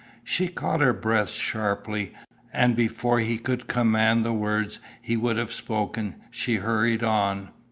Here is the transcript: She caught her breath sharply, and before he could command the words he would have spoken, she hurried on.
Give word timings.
She 0.23 0.47
caught 0.47 0.81
her 0.81 0.93
breath 0.93 1.29
sharply, 1.29 2.15
and 2.51 2.75
before 2.75 3.19
he 3.19 3.37
could 3.37 3.67
command 3.67 4.25
the 4.25 4.33
words 4.33 4.79
he 4.99 5.15
would 5.15 5.37
have 5.37 5.53
spoken, 5.53 6.15
she 6.31 6.55
hurried 6.55 7.03
on. 7.03 7.51